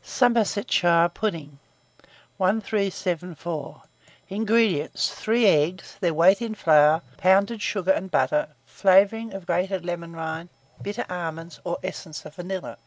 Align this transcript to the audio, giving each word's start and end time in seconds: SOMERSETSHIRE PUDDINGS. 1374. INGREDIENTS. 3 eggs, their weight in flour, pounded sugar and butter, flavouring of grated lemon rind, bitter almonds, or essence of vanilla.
SOMERSETSHIRE 0.00 1.10
PUDDINGS. 1.10 1.58
1374. 2.38 3.82
INGREDIENTS. 4.30 5.10
3 5.10 5.46
eggs, 5.46 5.96
their 6.00 6.14
weight 6.14 6.40
in 6.40 6.54
flour, 6.54 7.02
pounded 7.18 7.60
sugar 7.60 7.90
and 7.92 8.10
butter, 8.10 8.48
flavouring 8.64 9.34
of 9.34 9.44
grated 9.44 9.84
lemon 9.84 10.16
rind, 10.16 10.48
bitter 10.80 11.04
almonds, 11.10 11.60
or 11.62 11.76
essence 11.82 12.24
of 12.24 12.34
vanilla. 12.36 12.78